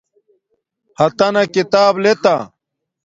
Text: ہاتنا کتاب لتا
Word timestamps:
ہاتنا 0.99 1.43
کتاب 1.53 1.93
لتا 2.03 2.35